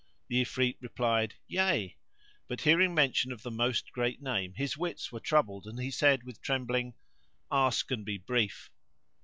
[0.29, 1.95] The Ifrit replied "Yea;"
[2.47, 6.23] but, hearing mention of the Most Great Name, his wits were troubled and he said
[6.23, 6.95] with trembling,
[7.51, 8.71] "Ask and be brief."